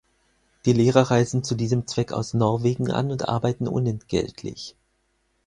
[0.65, 4.75] Die Lehrer reisen zu diesem Zweck aus Norwegen an und arbeiten unentgeltlich.